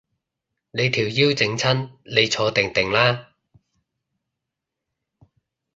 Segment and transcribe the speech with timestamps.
[0.71, 3.27] 你條腰整親，你坐定定啦